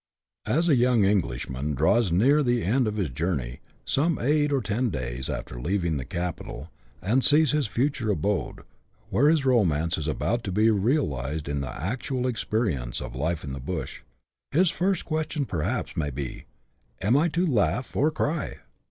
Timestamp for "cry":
18.09-18.57